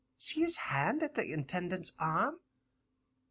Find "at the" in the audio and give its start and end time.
1.03-1.31